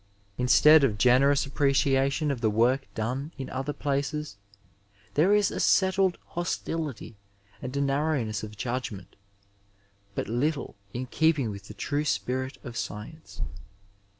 [0.35, 4.37] In stead of a generous appreciation of the work done in otiier places,
[5.13, 7.17] there is a settied hostility
[7.61, 9.15] and a narrowness of judgment
[10.15, 13.43] but littie in keeping with the true spirit of science.